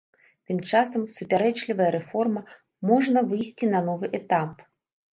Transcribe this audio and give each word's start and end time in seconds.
Тым 0.51 0.61
часам 0.71 1.03
супярэчлівая 1.17 1.91
рэформа 1.97 2.41
можна 2.93 3.27
выйсці 3.31 3.73
на 3.79 3.87
новы 3.93 4.15
этап. 4.23 4.69